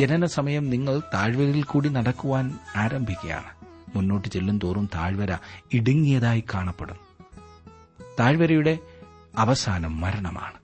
[0.00, 2.46] ജനന സമയം നിങ്ങൾ താഴ്വരയിൽ കൂടി നടക്കുവാൻ
[2.76, 3.50] ആരംഭിക്കുകയാണ്
[3.94, 5.32] മുന്നോട്ട് ചെല്ലും തോറും താഴ്വര
[5.72, 6.98] ഇടുങ്ങിയതായി കാണപ്പെടും
[8.18, 8.78] താഴ്വരയുടെ
[9.38, 10.58] അവസാനം മരണമാണ്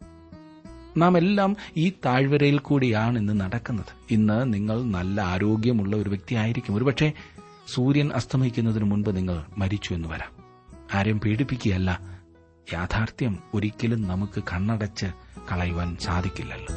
[0.97, 1.57] നാം എല്ലാം
[1.77, 7.13] ഈ താഴ്വരയിൽ കൂടിയാണ് ഇന്ന് നടക്കുന്നത് ഇന്ന് നിങ്ങൾ നല്ല ആരോഗ്യമുള്ള ഒരു വ്യക്തിയായിരിക്കും ഒരുപക്ഷെ
[7.75, 10.33] സൂര്യൻ അസ്തമിക്കുന്നതിന് മുൻപ് നിങ്ങൾ മരിച്ചു എന്ന് വരാം
[10.95, 11.91] ആരെയും പീഡിപ്പിക്കുകയല്ല
[12.73, 15.09] യാഥാർത്ഥ്യം ഒരിക്കലും നമുക്ക് കണ്ണടച്ച്
[15.51, 16.77] കളയുവാൻ സാധിക്കില്ലല്ലോ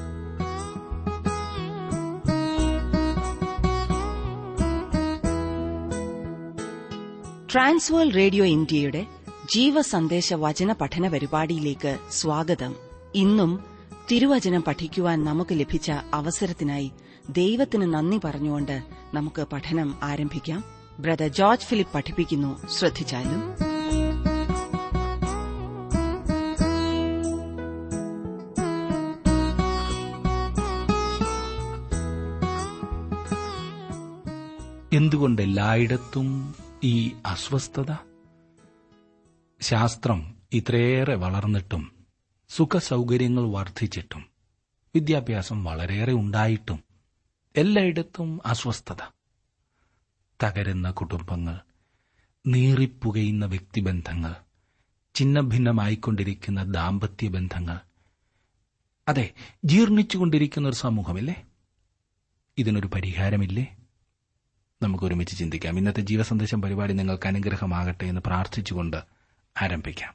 [7.50, 9.02] ട്രാൻസ്വേൾ റേഡിയോ ഇന്ത്യയുടെ
[9.54, 12.74] ജീവസന്ദേശ വചന പഠന പരിപാടിയിലേക്ക് സ്വാഗതം
[13.16, 13.52] ഇന്നും
[14.10, 16.90] തിരുവചനം പഠിക്കുവാൻ നമുക്ക് ലഭിച്ച അവസരത്തിനായി
[17.32, 18.78] ദൈവത്തിന് നന്ദി പറഞ്ഞുകൊണ്ട്
[19.14, 20.62] നമുക്ക് പഠനം ആരംഭിക്കാം
[21.00, 23.42] ബ്രദർ ജോർജ് ഫിലിപ്പ് പഠിപ്പിക്കുന്നു ശ്രദ്ധിച്ചാലും
[34.92, 36.28] എന്തുകൊണ്ട് എല്ലായിടത്തും
[36.86, 36.96] ഈ
[37.26, 37.92] അസ്വസ്ഥത
[39.62, 40.20] ശാസ്ത്രം
[40.54, 41.84] ഇത്രയേറെ വളർന്നിട്ടും
[42.52, 44.24] സുഖസൗകര്യങ്ങൾ വർദ്ധിച്ചിട്ടും
[44.96, 46.80] വിദ്യാഭ്യാസം വളരെയേറെ ഉണ്ടായിട്ടും
[47.56, 49.02] എല്ലായിടത്തും അസ്വസ്ഥത
[50.40, 51.56] തകരുന്ന കുടുംബങ്ങൾ
[52.46, 54.34] നീറിപ്പുകയുന്ന വ്യക്തിബന്ധങ്ങൾ
[55.16, 57.78] ഛിന്നഭിന്നമായിക്കൊണ്ടിരിക്കുന്ന ദാമ്പത്യ ബന്ധങ്ങൾ
[59.08, 59.26] അതെ
[59.66, 61.38] ജീർണിച്ചുകൊണ്ടിരിക്കുന്ന ഒരു സമൂഹമില്ലേ
[62.58, 63.66] ഇതിനൊരു പരിഹാരമില്ലേ
[64.86, 69.00] നമുക്ക് ഒരുമിച്ച് ചിന്തിക്കാം ഇന്നത്തെ ജീവസന്ദേശം പരിപാടി നിങ്ങൾക്ക് അനുഗ്രഹമാകട്ടെ എന്ന് പ്രാർത്ഥിച്ചുകൊണ്ട്
[69.56, 70.14] ആരംഭിക്കാം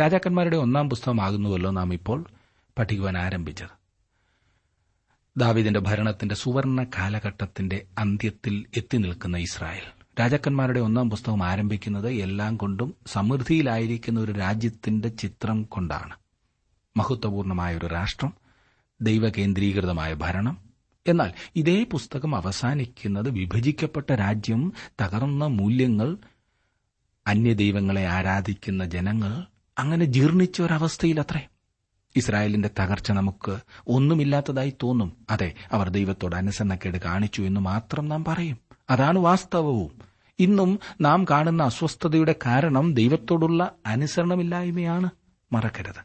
[0.00, 2.18] രാജാക്കന്മാരുടെ ഒന്നാം പുസ്തകമാകുന്നുവല്ലോ നാം ഇപ്പോൾ
[2.76, 3.74] പഠിക്കുവാൻ ആരംഭിച്ചത്
[5.36, 9.86] ദാവിദിന്റെ ഭരണത്തിന്റെ സുവർണ കാലഘട്ടത്തിന്റെ അന്ത്യത്തിൽ എത്തി നിൽക്കുന്ന ഇസ്രായേൽ
[10.20, 16.14] രാജാക്കന്മാരുടെ ഒന്നാം പുസ്തകം ആരംഭിക്കുന്നത് എല്ലാം കൊണ്ടും സമൃദ്ധിയിലായിരിക്കുന്ന ഒരു രാജ്യത്തിന്റെ ചിത്രം കൊണ്ടാണ്
[16.96, 18.30] മഹത്വപൂർണമായ ഒരു രാഷ്ട്രം
[19.00, 20.54] ദൈവകേന്ദ്രീകൃതമായ ഭരണം
[21.06, 21.30] എന്നാൽ
[21.56, 24.62] ഇതേ പുസ്തകം അവസാനിക്കുന്നത് വിഭജിക്കപ്പെട്ട രാജ്യം
[25.02, 26.08] തകർന്ന മൂല്യങ്ങൾ
[27.26, 29.32] അന്യദൈവങ്ങളെ ആരാധിക്കുന്ന ജനങ്ങൾ
[29.76, 31.42] അങ്ങനെ ജീർണിച്ച ഒരവസ്ഥയിലത്രേ
[32.14, 33.54] ഇസ്രായേലിന്റെ തകർച്ച നമുക്ക്
[33.88, 38.58] ഒന്നുമില്ലാത്തതായി തോന്നും അതെ അവർ ദൈവത്തോട് അനുസരണക്കേട് കാണിച്ചു എന്ന് മാത്രം നാം പറയും
[38.90, 39.90] അതാണ് വാസ്തവവും
[40.38, 40.70] ഇന്നും
[41.00, 43.62] നാം കാണുന്ന അസ്വസ്ഥതയുടെ കാരണം ദൈവത്തോടുള്ള
[43.86, 45.08] അനുസരണമില്ലായ്മയാണ്
[45.50, 46.00] മറക്കരുത്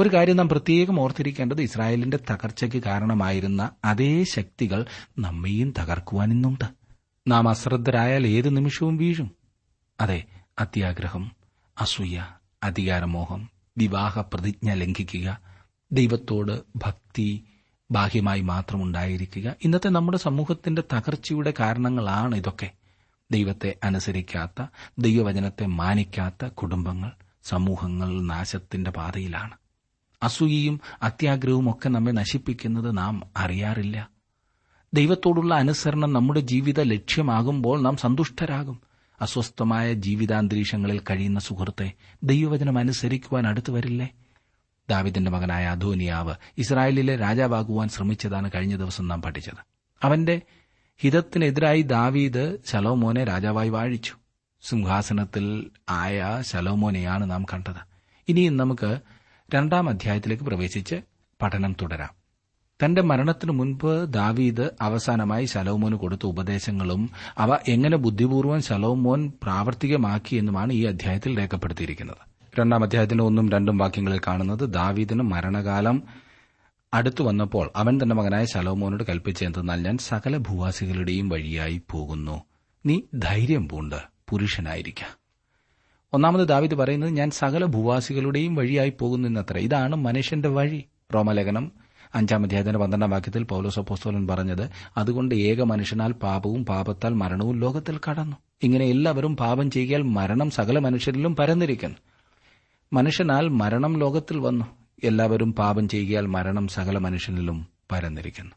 [0.00, 4.80] ഒരു കാര്യം നാം പ്രത്യേകം ഓർത്തിരിക്കേണ്ടത് ഇസ്രായേലിന്റെ തകർച്ചയ്ക്ക് കാരണമായിരുന്ന അതേ ശക്തികൾ
[5.18, 6.68] നമ്മെയും തകർക്കുവാൻ ഇന്നുണ്ട്
[7.26, 9.28] നാം അശ്രദ്ധരായാൽ ഏത് നിമിഷവും വീഴും
[9.98, 10.20] അതെ
[10.58, 11.24] അത്യാഗ്രഹം
[11.76, 12.16] അസൂയ
[12.62, 13.42] അധികാരമോഹം
[13.76, 15.28] വിവാഹ പ്രതിജ്ഞ ലംഘിക്കുക
[15.90, 16.54] ദൈവത്തോട്
[16.76, 17.28] ഭക്തി
[17.90, 22.68] ബാഹ്യമായി മാത്രമുണ്ടായിരിക്കുക ഇന്നത്തെ നമ്മുടെ സമൂഹത്തിന്റെ തകർച്ചയുടെ കാരണങ്ങളാണ് ഇതൊക്കെ
[23.30, 24.62] ദൈവത്തെ അനുസരിക്കാത്ത
[24.98, 27.10] ദൈവവചനത്തെ മാനിക്കാത്ത കുടുംബങ്ങൾ
[27.44, 29.54] സമൂഹങ്ങൾ നാശത്തിന്റെ പാതയിലാണ്
[30.22, 30.76] അസൂയയും
[31.02, 33.98] അത്യാഗ്രഹവും ഒക്കെ നമ്മെ നശിപ്പിക്കുന്നത് നാം അറിയാറില്ല
[34.92, 38.78] ദൈവത്തോടുള്ള അനുസരണം നമ്മുടെ ജീവിത ലക്ഷ്യമാകുമ്പോൾ നാം സന്തുഷ്ടരാകും
[39.20, 41.88] അസ്വസ്ഥമായ ജീവിതാന്തരീക്ഷങ്ങളിൽ കഴിയുന്ന സുഹൃത്തെ
[42.22, 44.08] ദൈവവചനം അനുസരിക്കുവാൻ അടുത്തു വരില്ലേ
[44.88, 49.60] ദാവിദിന്റെ മകനായ അധോനിയാവ് ഇസ്രായേലിലെ രാജാവാകുവാൻ ശ്രമിച്ചതാണ് കഴിഞ്ഞ ദിവസം നാം പഠിച്ചത്
[50.02, 50.36] അവന്റെ
[51.00, 54.14] ഹിതത്തിനെതിരായി ദാവീദ് ശലോമോനെ രാജാവായി വാഴിച്ചു
[54.62, 55.46] സിംഹാസനത്തിൽ
[55.96, 56.18] ആയ
[56.42, 57.82] ശലോമോനെയാണ് നാം കണ്ടത്
[58.28, 58.90] ഇനിയും നമുക്ക്
[59.52, 60.96] രണ്ടാം അധ്യായത്തിലേക്ക് പ്രവേശിച്ച്
[61.40, 62.12] പഠനം തുടരാം
[62.80, 67.02] തന്റെ മരണത്തിനു മുൻപ് ദാവീദ് അവസാനമായി ശലോമോന് കൊടുത്ത ഉപദേശങ്ങളും
[67.38, 72.22] അവ എങ്ങനെ ബുദ്ധിപൂർവ്വം ശലോമോൻ പ്രാവർത്തികമാക്കി എന്നുമാണ് ഈ അധ്യായത്തിൽ രേഖപ്പെടുത്തിയിരിക്കുന്നത്
[72.58, 75.98] രണ്ടാം അധ്യായത്തിന്റെ ഒന്നും രണ്ടും വാക്യങ്ങളിൽ കാണുന്നത് ദാവീദിന് മരണകാലം
[76.92, 82.36] അടുത്തു വന്നപ്പോൾ അവൻ തന്റെ മകനായ ശലോമോനോട് കൽപ്പിച്ചെന്തെന്നാൽ ഞാൻ സകല ഭൂവാസികളുടെയും വഴിയായി പോകുന്നു
[82.84, 82.96] നീ
[83.22, 85.12] ധൈര്യം പൂണ്ട് പുരുഷനായിരിക്കാം
[86.12, 90.80] ഒന്നാമത് ദാവിദ് പറയുന്നത് ഞാൻ സകല ഭൂവാസികളുടെയും വഴിയായി പോകുന്നെന്നത്ര ഇതാണ് മനുഷ്യന്റെ വഴി
[91.14, 91.64] റോമലേഖനം
[92.14, 94.64] അഞ്ചാം അധ്യായത്തിന്റെ പന്ത്രണ്ടാം വാക്യത്തിൽ പൗലോസപ്പോസ്തോലൻ പറഞ്ഞത്
[94.96, 101.34] അതുകൊണ്ട് ഏക മനുഷ്യനാൽ പാപവും പാപത്താൽ മരണവും ലോകത്തിൽ കടന്നു ഇങ്ങനെ എല്ലാവരും പാപം ചെയ്യാൽ മരണം സകല മനുഷ്യരിലും
[101.34, 101.98] പരന്നിരിക്കുന്നു
[102.92, 104.66] മനുഷ്യനാൽ മരണം ലോകത്തിൽ വന്നു
[105.04, 107.58] എല്ലാവരും പാപം ചെയ്യാൽ മരണം സകല മനുഷ്യനിലും
[107.92, 108.54] പരന്നിരിക്കുന്നു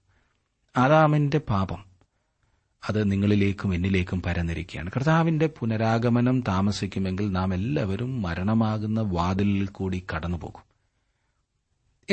[0.75, 1.81] ആദാമിന്റെ പാപം
[2.86, 10.63] അത് നിങ്ങളിലേക്കും എന്നിലേക്കും പരന്നിരിക്കുകയാണ് കർത്താവിന്റെ പുനരാഗമനം താമസിക്കുമെങ്കിൽ നാം എല്ലാവരും മരണമാകുന്ന വാതിലിൽ കൂടി കടന്നുപോകും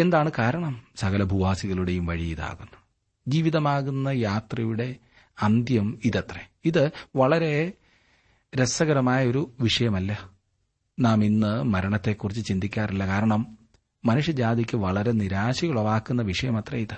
[0.00, 2.78] എന്താണ് കാരണം സകല ഭൂവാസികളുടെയും വഴി ഇതാകുന്നു
[3.26, 4.88] ജീവിതമാകുന്ന യാത്രയുടെ
[5.38, 6.82] അന്ത്യം ഇതത്രേ ഇത്
[7.16, 7.52] വളരെ
[8.52, 10.12] രസകരമായ ഒരു വിഷയമല്ല
[10.98, 13.42] നാം ഇന്ന് മരണത്തെക്കുറിച്ച് ചിന്തിക്കാറില്ല കാരണം
[14.04, 16.96] മനുഷ്യജാതിക്ക് വളരെ നിരാശയുളവാക്കുന്ന വിഷയമത്രേ ഇത്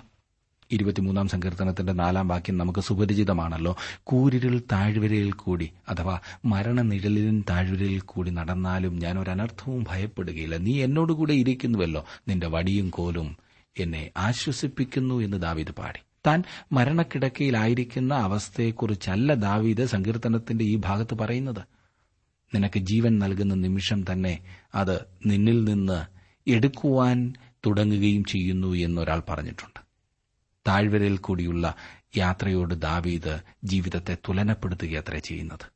[0.70, 3.76] ഇരുപത്തിമൂന്നാം സങ്കീർത്തനത്തിന്റെ നാലാം വാക്യം നമുക്ക് സുപരിചിതമാണല്ലോ
[4.04, 6.16] കൂരിരുൾ താഴ്വരയിൽ കൂടി അഥവാ
[6.44, 13.28] മരണനിഴലിൻ താഴ്വരയിൽ കൂടി നടന്നാലും ഞാൻ ഒരു അനർത്ഥവും ഭയപ്പെടുകയില്ല നീ എന്നോടുകൂടെ ഇരിക്കുന്നുവല്ലോ നിന്റെ വടിയും കോലും
[13.76, 16.40] എന്നെ ആശ്വസിപ്പിക്കുന്നു എന്ന് ദാവീദ് പാടി താൻ
[16.72, 21.62] മരണക്കിടക്കയിലായിരിക്കുന്ന അവസ്ഥയെക്കുറിച്ചല്ല ദാവീദ് സങ്കീർത്തനത്തിന്റെ ഈ ഭാഗത്ത് പറയുന്നത്
[22.52, 24.34] നിനക്ക് ജീവൻ നൽകുന്ന നിമിഷം തന്നെ
[24.74, 24.96] അത്
[25.26, 25.98] നിന്നിൽ നിന്ന്
[26.46, 27.18] എടുക്കുവാൻ
[27.66, 29.83] തുടങ്ങുകയും ചെയ്യുന്നു എന്നൊരാൾ പറഞ്ഞിട്ടുണ്ട്
[30.68, 31.66] താഴ്വരയിൽ കൂടിയുള്ള
[32.16, 33.34] യാത്രയോട് ദാവീദ്
[33.64, 35.66] ജീവിതത്തെ തുലനപ്പെടുത്തുകയത്ര ചെയ്യുന്നത്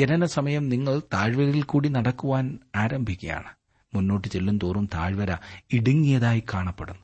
[0.00, 2.44] ജനന സമയം നിങ്ങൾ താഴ്വരയിൽ കൂടി നടക്കുവാൻ
[2.76, 3.50] ആരംഭിക്കുകയാണ്
[3.92, 5.32] മുന്നോട്ട് ചെല്ലും തോറും താഴ്വര
[5.72, 7.02] ഇടുങ്ങിയതായി കാണപ്പെടുന്നു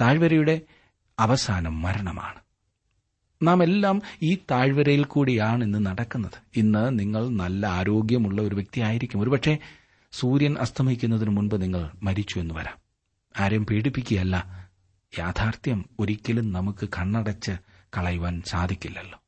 [0.00, 0.56] താഴ്വരയുടെ
[1.18, 2.40] അവസാനം മരണമാണ്
[3.40, 3.96] നാം എല്ലാം
[4.22, 9.54] ഈ താഴ്വരയിൽ കൂടിയാണ് ഇന്ന് നടക്കുന്നത് ഇന്ന് നിങ്ങൾ നല്ല ആരോഗ്യമുള്ള ഒരു വ്യക്തിയായിരിക്കും ഒരുപക്ഷെ
[10.12, 12.78] സൂര്യൻ അസ്തമിക്കുന്നതിന് മുൻപ് നിങ്ങൾ മരിച്ചു എന്ന് വരാം
[13.34, 14.36] ആരെയും പേടിപ്പിക്കുകയല്ല
[15.12, 17.54] യാഥാർത്ഥ്യം ഒരിക്കലും നമുക്ക് കണ്ണടച്ച്
[17.92, 19.18] കളയുവാൻ സാധിക്കില്ലല്ലോ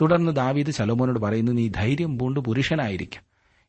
[0.00, 3.22] തുടർന്ന് ദാവീദ് ശലോമോനോട് പറയുന്നു നീ ധൈര്യം പൂണ്ട് പുരുഷനായിരിക്കും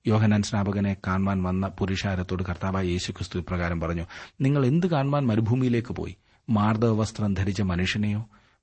[0.06, 4.06] യോഹനാൻ സ്നാപകനെ കാണുവാൻ വന്ന പുരുഷാരത്തോട് കർത്താവായ യേശുക്രിസ്തു പ്രകാരം പറഞ്ഞു
[4.42, 6.14] നിങ്ങൾ എന്ത് കാണുവാൻ മരുഭൂമിയിലേക്ക് പോയി
[6.48, 8.22] മാർദ്ദവ വസ്ത്രം ധരിച്ച മനുഷ്യനെയോ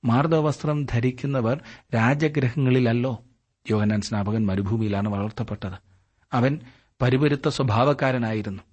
[0.03, 1.57] മാർദ്ദവ വസ്ത്രം ധരിക്കുന്നവർ
[1.95, 3.13] രാജഗ്രഹങ്ങളിലല്ലോ
[3.65, 5.77] യോഹനാൻ സ്നാപകൻ മരുഭൂമിയിലാണ് വളർത്തപ്പെട്ടത്
[6.31, 6.53] അവൻ
[7.01, 8.63] പരിപരുത്ത സ്വഭാവക്കാരനായിരുന്നു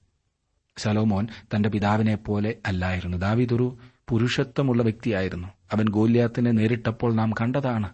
[0.76, 3.67] സലോമോൻ തന്റെ പിതാവിനെ പോലെ അല്ലായിരുന്നു ഒരു
[4.08, 7.88] പുരുഷത്വമുള്ള വ്യക്തിയായിരുന്നു അവൻ ഗോല്യാത്തിനെ നേരിട്ടപ്പോൾ നാം കണ്ടതാണ്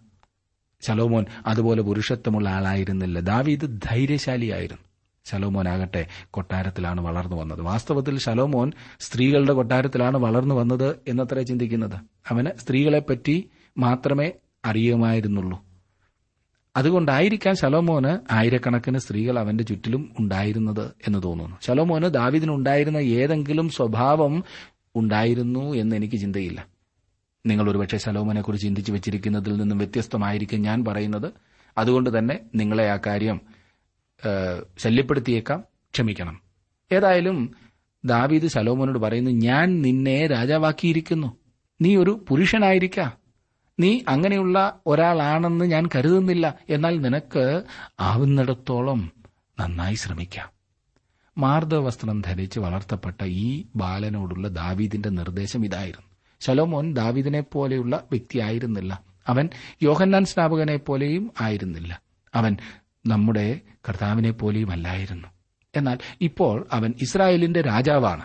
[0.82, 4.84] ശലോമോൻ അതുപോലെ പുരുഷത്വമുള്ള ആളായിരുന്നില്ല ദാവീദ് ധൈര്യശാലിയായിരുന്നു
[5.26, 6.02] ശലോമോൻ ആകട്ടെ
[6.30, 8.68] കൊട്ടാരത്തിലാണ് വളർന്നു വന്നത് വാസ്തവത്തിൽ ശലോമോൻ
[9.00, 11.96] സ്ത്രീകളുടെ കൊട്ടാരത്തിലാണ് വളർന്നു വന്നത് എന്നത്ര ചിന്തിക്കുന്നത്
[12.30, 13.34] അവന് സ്ത്രീകളെപ്പറ്റി
[13.76, 14.28] മാത്രമേ
[14.64, 15.58] അറിയുമായിരുന്നുള്ളൂ
[16.74, 24.44] അതുകൊണ്ടായിരിക്കാം ശലോമോന് ആയിരക്കണക്കിന് സ്ത്രീകൾ അവന്റെ ചുറ്റിലും ഉണ്ടായിരുന്നത് എന്ന് തോന്നുന്നു ശലോമോന് ദാവിദിനുണ്ടായിരുന്ന ഏതെങ്കിലും സ്വഭാവം
[24.96, 26.60] ഉണ്ടായിരുന്നു എന്ന് എനിക്ക് ചിന്തയില്ല
[27.46, 31.28] നിങ്ങൾ ഒരുപക്ഷെ ശലോമോനെ കുറിച്ച് ചിന്തിച്ചു വെച്ചിരിക്കുന്നതിൽ നിന്നും വ്യത്യസ്തമായിരിക്കും ഞാൻ പറയുന്നത്
[31.78, 33.40] അതുകൊണ്ട് തന്നെ നിങ്ങളെ ആ കാര്യം
[34.78, 35.60] ശല്യപ്പെടുത്തിയേക്കാം
[35.94, 36.40] ക്ഷമിക്കണം
[36.90, 37.54] ഏതായാലും
[38.04, 41.36] ദാവീദ് ശലോമോനോട് പറയുന്നു ഞാൻ നിന്നെ രാജാവാക്കിയിരിക്കുന്നു
[41.80, 43.19] നീ ഒരു പുരുഷനായിരിക്കാം
[43.80, 44.58] നീ അങ്ങനെയുള്ള
[44.86, 47.44] ഒരാളാണെന്ന് ഞാൻ കരുതുന്നില്ല എന്നാൽ നിനക്ക്
[48.00, 49.00] ആവുന്നിടത്തോളം
[49.58, 50.48] നന്നായി ശ്രമിക്കാം
[51.36, 53.48] മാർദ്ദവസ്ത്രം ധരിച്ച് വളർത്തപ്പെട്ട ഈ
[53.76, 56.08] ബാലനോടുള്ള ദാവീദിന്റെ നിർദ്ദേശം ഇതായിരുന്നു
[56.40, 58.92] ശലോമോൻ ദാവീദിനെ പോലെയുള്ള വ്യക്തിയായിരുന്നില്ല
[59.28, 59.46] അവൻ
[59.82, 61.92] യോഹന്നാൻ സ്നാപകനെ പോലെയും ആയിരുന്നില്ല
[62.34, 62.52] അവൻ
[63.06, 63.46] നമ്മുടെ
[63.88, 65.28] കർത്താവിനെ പോലെയും അല്ലായിരുന്നു
[65.74, 65.98] എന്നാൽ
[66.20, 68.24] ഇപ്പോൾ അവൻ ഇസ്രായേലിന്റെ രാജാവാണ്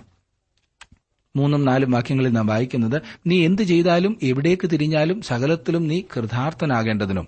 [1.35, 2.97] മൂന്നും നാലും വാക്യങ്ങളിൽ നാം വായിക്കുന്നത്
[3.27, 7.27] നീ എന്തു ചെയ്താലും എവിടേക്ക് തിരിഞ്ഞാലും സകലത്തിലും നീ കൃതാർത്ഥനാകേണ്ടതിനും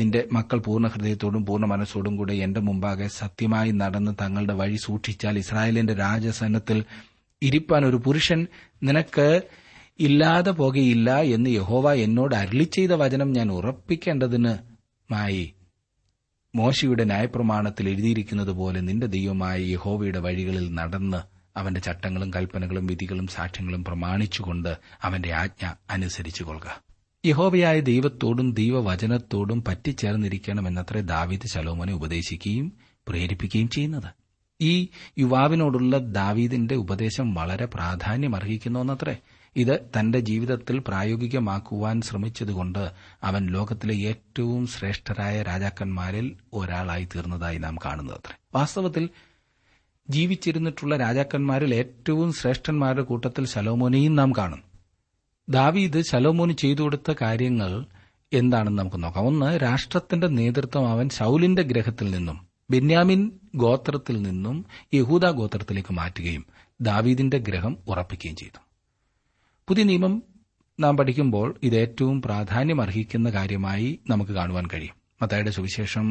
[0.00, 5.94] നിന്റെ മക്കൾ പൂർണ്ണ ഹൃദയത്തോടും പൂർണ്ണ മനസ്സോടും കൂടെ എന്റെ മുമ്പാകെ സത്യമായി നടന്ന് തങ്ങളുടെ വഴി സൂക്ഷിച്ചാൽ ഇസ്രായേലിന്റെ
[5.96, 6.78] രാജസനത്തിൽ
[7.42, 8.40] ഇരിപ്പാൻ ഒരു പുരുഷൻ
[8.82, 9.26] നിനക്ക്
[9.98, 14.54] ഇല്ലാതെ പോകയില്ല എന്ന് യഹോവ എന്നോട് അരളി ചെയ്ത വചനം ഞാൻ ഉറപ്പിക്കേണ്ടതിന്
[15.10, 15.44] മായി
[16.54, 21.20] മോശയുടെ ന്യായപ്രമാണത്തിൽ എഴുതിയിരിക്കുന്നത് പോലെ നിന്റെ ദൈവമായ യഹോവയുടെ വഴികളിൽ നടന്ന്
[21.56, 24.72] അവന്റെ ചട്ടങ്ങളും കൽപ്പനകളും വിധികളും സാക്ഷ്യങ്ങളും പ്രമാണിച്ചുകൊണ്ട്
[25.02, 25.64] അവന്റെ ആജ്ഞ
[25.90, 26.68] അനുസരിച്ചു കൊള്ളുക
[27.24, 32.66] യഹോവയായ ദൈവത്തോടും ദൈവവചനത്തോടും പറ്റിച്ചേർന്നിരിക്കണമെന്നത്രേ ദാവീദ് ശലോമോനെ ഉപദേശിക്കുകയും
[33.06, 34.10] പ്രേരിപ്പിക്കുകയും ചെയ്യുന്നത്
[34.60, 34.74] ഈ
[35.18, 39.14] യുവാവിനോടുള്ള ദാവീദിന്റെ ഉപദേശം വളരെ പ്രാധാന്യമർഹിക്കുന്നുവെന്നത്രേ
[39.56, 42.82] ഇത് തന്റെ ജീവിതത്തിൽ പ്രായോഗികമാക്കുവാൻ ശ്രമിച്ചതുകൊണ്ട്
[43.22, 46.26] അവൻ ലോകത്തിലെ ഏറ്റവും ശ്രേഷ്ഠരായ രാജാക്കന്മാരിൽ
[46.54, 49.04] ഒരാളായി തീർന്നതായി നാം കാണുന്നത് വാസ്തവത്തിൽ
[50.08, 54.62] ജീവിച്ചിരുന്നിട്ടുള്ള രാജാക്കന്മാരിൽ ഏറ്റവും ശ്രേഷ്ഠന്മാരുടെ കൂട്ടത്തിൽ ശലോമോനെയും നാം കാണും
[55.48, 57.70] ദാവീദ് ശലോമോന് ചെയ്തു കൊടുത്ത കാര്യങ്ങൾ
[58.32, 62.38] എന്താണെന്ന് നമുക്ക് നോക്കാം ഒന്ന് രാഷ്ട്രത്തിന്റെ നേതൃത്വം അവൻ ശൌലിന്റെ ഗ്രഹത്തിൽ നിന്നും
[62.70, 63.20] ബെന്യാമിൻ
[63.54, 64.56] ഗോത്രത്തിൽ നിന്നും
[64.94, 66.44] യഹൂദ ഗോത്രത്തിലേക്ക് മാറ്റുകയും
[66.80, 68.60] ദാവീദിന്റെ ഗ്രഹം ഉറപ്പിക്കുകയും ചെയ്തു
[69.68, 70.14] പുതിയ നിയമം
[70.80, 76.06] നാം പഠിക്കുമ്പോൾ ഇത് ഏറ്റവും പ്രാധാന്യം അർഹിക്കുന്ന കാര്യമായി നമുക്ക് കാണുവാൻ കഴിയും മത്തായുടെ സുവിശേഷം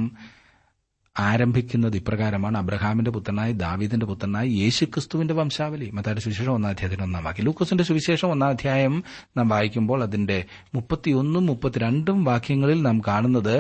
[1.16, 7.84] ആരംഭിക്കുന്നത് ഇപ്രകാരമാണ് അബ്രഹാമിന്റെ പുത്രനായി ദാവീദിന്റെ പുത്രനായി യേശുക്രിസ്തുവിന്റെ വംശാവലി മത്താരുടെ സുവിശേഷം ഒന്നാം അധ്യായത്തിന് ഒന്നാം വാക്യം ലൂക്കോസിന്റെ
[7.84, 8.96] സുവിശേഷം ഒന്നാം അധ്യായം
[9.38, 10.38] നാം വായിക്കുമ്പോൾ അതിന്റെ
[10.76, 13.56] മുപ്പത്തിയൊന്നും മുപ്പത്തിരണ്ടും വാക്യങ്ങളിൽ നാം കാണുന്നത്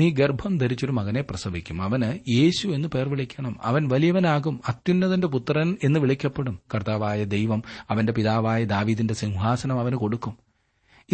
[0.00, 6.00] നീ ഗർഭം ധരിച്ചൊരു മകനെ പ്രസവിക്കും അവന് യേശു എന്ന് പേർ വിളിക്കണം അവൻ വലിയവനാകും അത്യുന്നതന്റെ പുത്രൻ എന്ന്
[6.00, 7.62] വിളിക്കപ്പെടും കർത്താവായ ദൈവം
[7.90, 10.34] അവന്റെ പിതാവായ ദാവീദിന്റെ സിംഹാസനം അവന് കൊടുക്കും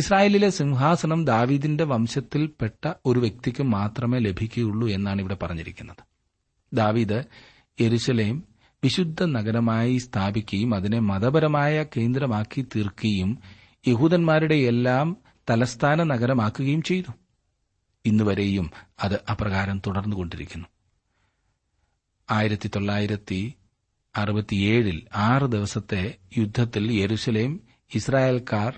[0.00, 6.02] ഇസ്രായേലിലെ സിംഹാസനം ദാവീദിന്റെ വംശത്തിൽപ്പെട്ട ഒരു വ്യക്തിക്ക് മാത്രമേ ലഭിക്കുകയുള്ളൂ എന്നാണ് ഇവിടെ പറഞ്ഞിരിക്കുന്നത്
[6.72, 7.18] ദാവീദ്
[7.78, 8.36] എരുശലേം
[8.82, 13.30] വിശുദ്ധ നഗരമായി സ്ഥാപിക്കുകയും അതിനെ മതപരമായ കേന്ദ്രമാക്കി തീർക്കുകയും
[13.84, 15.08] യഹൂദന്മാരുടെ എല്ലാം
[15.48, 17.12] തലസ്ഥാന നഗരമാക്കുകയും ചെയ്തു
[18.04, 18.66] ഇന്നുവരെയും
[19.00, 20.68] അത് അപ്രകാരം തുടർന്നുകൊണ്ടിരിക്കുന്നു
[22.28, 23.40] ആയിരത്തി തൊള്ളായിരത്തി
[24.14, 26.02] അറുപത്തിയേഴിൽ ആറ് ദിവസത്തെ
[26.36, 27.52] യുദ്ധത്തിൽ യെരുസലേം
[27.90, 28.72] ഇസ്രായേൽക്കാർ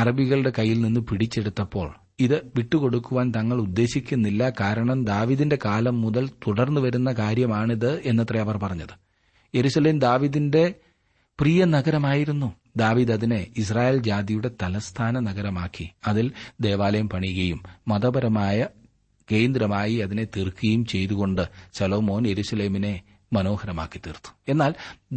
[0.00, 1.88] അറബികളുടെ കയ്യിൽ നിന്ന് പിടിച്ചെടുത്തപ്പോൾ
[2.20, 8.94] ഇത് വിട്ടുകൊടുക്കുവാൻ തങ്ങൾ ഉദ്ദേശിക്കുന്നില്ല കാരണം ദാവിദിന്റെ കാലം മുതൽ തുടർന്നു വരുന്ന കാര്യമാണിത് എന്നത്രേ അവർ പറഞ്ഞത്
[9.54, 10.64] എരുസലേം ദാവിദിന്റെ
[11.38, 12.48] പ്രിയ നഗരമായിരുന്നു
[12.76, 16.26] ദാവിദ് അതിനെ ഇസ്രായേൽ ജാതിയുടെ തലസ്ഥാന നഗരമാക്കി അതിൽ
[16.60, 17.60] ദേവാലയം പണിയുകയും
[17.88, 18.58] മതപരമായ
[19.28, 21.44] കേന്ദ്രമായി അതിനെ തീർക്കുകയും ചെയ്തുകൊണ്ട്
[21.74, 22.94] സലോമോൻ എരുസലേമിനെ
[23.34, 24.72] മനോഹരമാക്കി തീർത്തു എന്നാൽ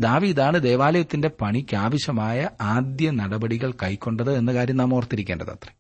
[0.00, 2.39] ദാവീദാണ് ദേവാലയത്തിന്റെ പണിക്കാവശ്യമായ
[2.70, 5.74] ആദ്യ നടപടികൾ കൈക്കൊണ്ടത് എന്ന കാര്യം നാം ഓർത്തിരിക്കേണ്ടത് അത്രേ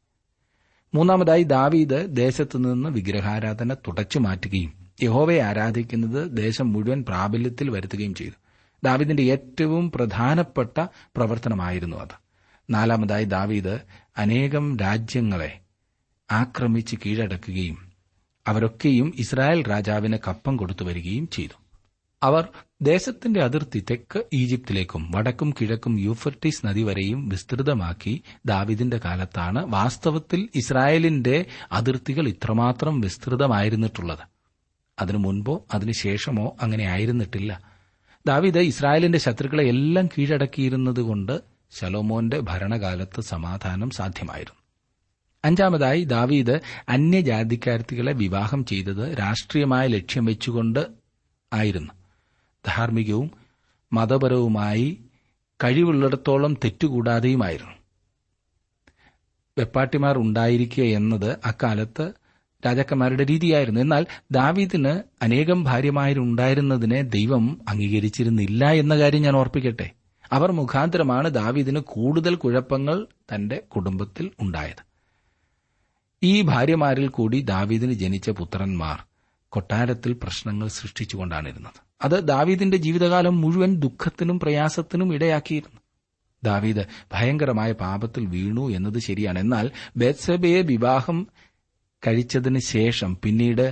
[0.93, 4.71] മൂന്നാമതായി ദാവീദ് ദേശത്തു നിന്ന് വിഗ്രഹാരാധന തുടച്ചു മാറ്റുകയും
[5.01, 8.37] യഹോവയെ ആരാധിക്കുന്നത് ദേശം മുഴുവൻ പ്രാബല്യത്തിൽ വരുത്തുകയും ചെയ്തു
[8.83, 10.75] ദാവീദിന്റെ ഏറ്റവും പ്രധാനപ്പെട്ട
[11.15, 12.15] പ്രവർത്തനമായിരുന്നു അത്
[12.69, 13.75] നാലാമതായി ദാവീദ്
[14.17, 15.51] അനേകം രാജ്യങ്ങളെ
[16.29, 17.77] ആക്രമിച്ച് കീഴടക്കുകയും
[18.45, 21.57] അവരൊക്കെയും ഇസ്രായേൽ രാജാവിന് കപ്പം കൊടുത്തു വരികയും ചെയ്തു
[22.21, 22.43] അവർ
[22.81, 28.13] ദേശത്തിന്റെ അതിർത്തി തെക്ക് ഈജിപ്തിലേക്കും വടക്കും കിഴക്കും യൂഫർട്ടിസ് നദി വരെയും വിസ്തൃതമാക്കി
[28.45, 31.35] ദാവിദിന്റെ കാലത്താണ് വാസ്തവത്തിൽ ഇസ്രായേലിന്റെ
[31.71, 34.23] അതിർത്തികൾ ഇത്രമാത്രം വിസ്തൃതമായിരുന്നിട്ടുള്ളത്
[34.97, 37.51] അതിനു മുൻപോ അതിനുശേഷമോ അങ്ങനെ ആയിരുന്നിട്ടില്ല
[38.25, 41.35] ദാവിദ് ഇസ്രായേലിന്റെ ശത്രുക്കളെ എല്ലാം കീഴടക്കിയിരുന്നതുകൊണ്ട്
[41.71, 44.61] ശലോമോന്റെ ഭരണകാലത്ത് സമാധാനം സാധ്യമായിരുന്നു
[45.43, 46.55] അഞ്ചാമതായി ദാവീദ്
[46.89, 50.81] അന്യജാതിക്കാർത്തികളെ വിവാഹം ചെയ്തത് രാഷ്ട്രീയമായ ലക്ഷ്യം വെച്ചുകൊണ്ട്
[51.51, 51.93] ആയിരുന്നു
[52.67, 53.27] ധാർമ്മികവും
[53.91, 54.87] മതപരവുമായി
[55.59, 57.75] കഴിവുള്ളിടത്തോളം തെറ്റുകൂടാതെയുമായിരുന്നു
[59.57, 62.05] വെപ്പാട്ടിമാർ ഉണ്ടായിരിക്കുക എന്നത് അക്കാലത്ത്
[62.63, 64.03] രാജാക്കന്മാരുടെ രീതിയായിരുന്നു എന്നാൽ
[64.31, 64.93] ദാവീദിന്
[65.21, 69.87] അനേകം ഭാര്യമാരുണ്ടായിരുന്നതിനെ ദൈവം അംഗീകരിച്ചിരുന്നില്ല എന്ന കാര്യം ഞാൻ ഓർപ്പിക്കട്ടെ
[70.31, 72.97] അവർ മുഖാന്തരമാണ് ദാവീദിന് കൂടുതൽ കുഴപ്പങ്ങൾ
[73.31, 74.83] തന്റെ കുടുംബത്തിൽ ഉണ്ടായത്
[76.21, 78.97] ഈ ഭാര്യമാരിൽ കൂടി ദാവീദിന് ജനിച്ച പുത്രന്മാർ
[79.51, 85.79] കൊട്ടാരത്തിൽ പ്രശ്നങ്ങൾ സൃഷ്ടിച്ചുകൊണ്ടാണിരുന്നത് അത് ദാവീദിന്റെ ജീവിതകാലം മുഴുവൻ ദുഃഖത്തിനും പ്രയാസത്തിനും ഇടയാക്കിയിരുന്നു
[86.43, 89.67] ദാവീദ് ഭയങ്കരമായ പാപത്തിൽ വീണു എന്നത് ശരിയാണ് എന്നാൽ
[89.95, 91.17] ബെത്സബയെ വിവാഹം
[92.03, 93.65] കഴിച്ചതിന് ശേഷം പിന്നീട്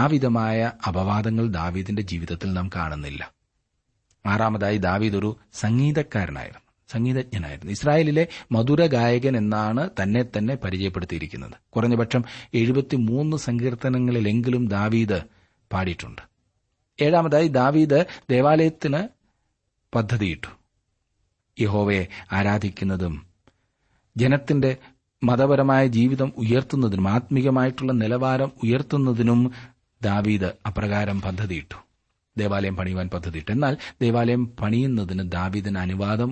[0.00, 0.58] ആ വിധമായ
[0.88, 3.22] അപവാദങ്ങൾ ദാവീദിന്റെ ജീവിതത്തിൽ നാം കാണുന്നില്ല
[4.24, 5.30] ആറാമതായി ദാവീദ് ഒരു
[5.54, 12.22] സംഗീതക്കാരനായിരുന്നു സംഗീതജ്ഞനായിരുന്നു ഇസ്രായേലിലെ മധുര ഗായകൻ എന്നാണ് തന്നെ തന്നെ പരിചയപ്പെടുത്തിയിരിക്കുന്നത് കുറഞ്ഞപക്ഷം
[12.54, 15.20] എഴുപത്തിമൂന്ന് സങ്കീർത്തനങ്ങളിലെങ്കിലും ദാവീദ്
[15.70, 16.22] പാടിയിട്ടുണ്ട്
[17.00, 18.00] ഏഴാമതായി ദാവീദ്
[18.28, 19.00] ദേവാലയത്തിന്
[19.92, 20.50] പദ്ധതിയിട്ടു
[21.56, 22.04] യഹോവയെ
[22.32, 23.14] ആരാധിക്കുന്നതും
[24.16, 24.70] ജനത്തിന്റെ
[25.22, 29.40] മതപരമായ ജീവിതം ഉയർത്തുന്നതിനും ആത്മീകമായിട്ടുള്ള നിലവാരം ഉയർത്തുന്നതിനും
[30.00, 31.78] ദാവീദ് അപ്രകാരം പദ്ധതിയിട്ടു
[32.36, 36.30] ദേവാലയം പണിയുവാൻ പദ്ധതിയിട്ടു എന്നാൽ ദേവാലയം പണിയുന്നതിന് ദാവീദിന് അനുവാദം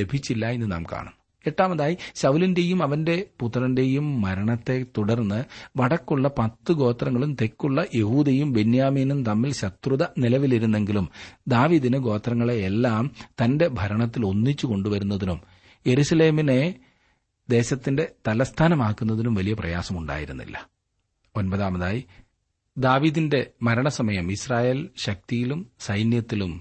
[0.00, 1.14] ലഭിച്ചില്ല എന്ന് നാം കാണും
[1.44, 5.38] എട്ടാമതായി ശൗലിന്റെയും അവന്റെ പുത്രന്റെയും മരണത്തെ തുടർന്ന്
[5.78, 11.06] വടക്കുള്ള പത്ത് ഗോത്രങ്ങളും തെക്കുള്ള യഹൂദയും ബെന്യാമീനും തമ്മിൽ ശത്രുത നിലവിലിരുന്നെങ്കിലും
[11.48, 13.06] ദാവിദിന് ഗോത്രങ്ങളെയെല്ലാം
[13.42, 15.40] തന്റെ ഭരണത്തിൽ ഒന്നിച്ചു കൊണ്ടുവരുന്നതിനും
[15.86, 16.60] എരുസലേമിനെ
[17.48, 20.56] ദേശത്തിന്റെ തലസ്ഥാനമാക്കുന്നതിനും വലിയ പ്രയാസമുണ്ടായിരുന്നില്ല
[21.34, 22.00] ഒൻപതാമതായി
[22.76, 26.52] ദാവീദിന്റെ മരണസമയം ഇസ്രായേൽ ശക്തിയിലും സൈന്യത്തിലും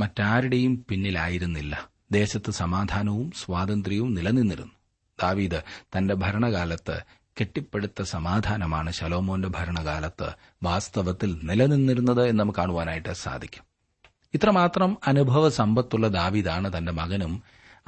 [0.00, 1.74] മറ്റാരുടെയും പിന്നിലായിരുന്നില്ല
[2.10, 4.74] ദേശത്ത് സമാധാനവും സ്വാതന്ത്ര്യവും നിലനിന്നിരുന്നു
[5.18, 5.60] ദാവീദ്
[5.94, 6.96] തന്റെ ഭരണകാലത്ത്
[7.36, 10.28] കെട്ടിപ്പടുത്ത സമാധാനമാണ് ശലോമോന്റെ ഭരണകാലത്ത്
[10.62, 13.64] വാസ്തവത്തിൽ നിലനിന്നിരുന്നത് എന്ന് നമുക്ക് കാണുവാനായിട്ട് സാധിക്കും
[14.34, 17.34] ഇത്രമാത്രം അനുഭവ സമ്പത്തുള്ള ദാവീദാണ് തന്റെ മകനും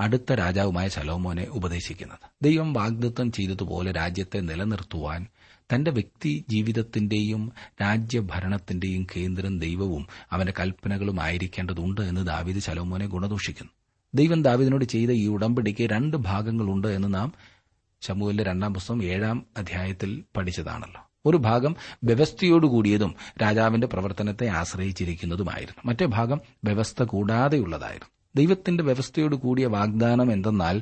[0.00, 5.22] അടുത്ത രാജാവുമായ ശലോമോനെ ഉപദേശിക്കുന്നത് ദൈവം വാഗ്ദത്വം ചെയ്തതുപോലെ രാജ്യത്തെ നിലനിർത്തുവാൻ
[5.70, 7.42] തന്റെ വ്യക്തി ജീവിതത്തിന്റെയും
[7.82, 10.04] രാജ്യഭരണത്തിന്റെയും കേന്ദ്രം ദൈവവും
[10.32, 13.74] അവന്റെ കൽപ്പനകളും ആയിരിക്കേണ്ടതുണ്ട് എന്ന് ദാവീദ് ശലോമോനെ ഗുണദോഷിക്കുന്നു
[14.14, 17.28] ദൈവം ദാവിദിനോട് ചെയ്ത ഈ ഉടമ്പടിക്ക് രണ്ട് ഭാഗങ്ങളുണ്ട് എന്ന് നാം
[18.02, 21.72] ശമുവിന്റെ രണ്ടാം പുസ്തകം ഏഴാം അധ്യായത്തിൽ പഠിച്ചതാണല്ലോ ഒരു ഭാഗം
[22.04, 23.10] വ്യവസ്ഥയോടുകൂടിയതും
[23.42, 26.38] രാജാവിന്റെ പ്രവർത്തനത്തെ ആശ്രയിച്ചിരിക്കുന്നതുമായിരുന്നു മറ്റേ ഭാഗം
[26.64, 30.76] വ്യവസ്ഥ കൂടാതെയുള്ളതായിരുന്നു ദൈവത്തിന്റെ വ്യവസ്ഥയോട് കൂടിയ വാഗ്ദാനം എന്തെന്നാൽ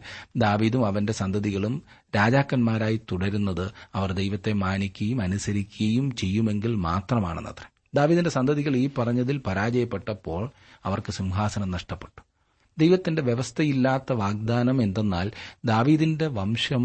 [0.36, 1.74] ദാവീദും അവന്റെ സന്തതികളും
[2.14, 3.64] രാജാക്കന്മാരായി തുടരുന്നത്
[3.94, 7.66] അവർ ദൈവത്തെ മാനിക്കുകയും അനുസരിക്കുകയും ചെയ്യുമെങ്കിൽ മാത്രമാണെന്നത്ര
[7.94, 10.42] ദാവീദിന്റെ സന്തതികൾ ഈ പറഞ്ഞതിൽ പരാജയപ്പെട്ടപ്പോൾ
[10.84, 12.20] അവർക്ക് സിംഹാസനം നഷ്ടപ്പെട്ടു
[12.78, 15.28] ദൈവത്തിന്റെ വ്യവസ്ഥയില്ലാത്ത വാഗ്ദാനം എന്തെന്നാൽ
[15.64, 16.84] ദാവീദിന്റെ വംശം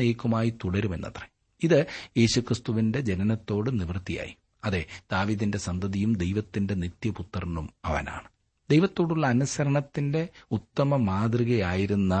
[0.00, 1.26] നീക്കുമായി തുടരുമെന്നത്രേ
[1.62, 1.78] ഇത്
[2.18, 4.32] യേശുക്രിസ്തുവിന്റെ ജനനത്തോട് നിവൃത്തിയായി
[4.62, 4.80] അതെ
[5.10, 8.28] ദാവീദിന്റെ സന്തതിയും ദൈവത്തിന്റെ നിത്യപുത്രനും അവനാണ്
[8.70, 10.22] ദൈവത്തോടുള്ള അനുസരണത്തിന്റെ
[10.50, 12.14] ഉത്തമ മാതൃകയായിരുന്ന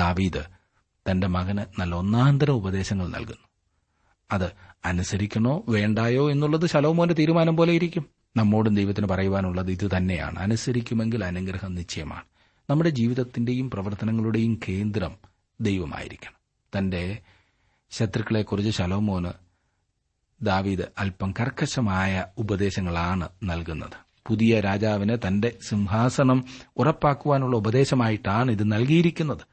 [0.00, 0.42] ദാവീദ്
[1.06, 3.46] തന്റെ മകന് നല്ല ഒന്നാന്തര ഉപദേശങ്ങൾ നൽകുന്നു
[4.30, 4.48] അത്
[4.84, 8.04] അനുസരിക്കണോ വേണ്ടായോ എന്നുള്ളത് ശലോമോന്റെ തീരുമാനം പോലെ ഇരിക്കും
[8.36, 12.26] നമ്മോടും ദൈവത്തിന് പറയുവാനുള്ളത് ഇത് തന്നെയാണ് അനുസരിക്കുമെങ്കിൽ അനുഗ്രഹം നിശ്ചയമാണ്
[12.70, 15.12] നമ്മുടെ ജീവിതത്തിന്റെയും പ്രവർത്തനങ്ങളുടെയും കേന്ദ്രം
[15.60, 16.36] ദൈവമായിരിക്കണം
[16.72, 17.02] തന്റെ
[17.92, 19.32] ശത്രുക്കളെക്കുറിച്ച് ശലോമോന്
[20.40, 22.12] ദാവീദ് അല്പം കർക്കശമായ
[22.38, 23.96] ഉപദേശങ്ങളാണ് നൽകുന്നത്
[24.26, 26.38] പുതിയ രാജാവിന് തന്റെ സിംഹാസനം
[26.76, 29.44] ഉറപ്പാക്കുവാനുള്ള ഉപദേശമായിട്ടാണ് ഇത് നൽകിയിരിക്കുന്നത്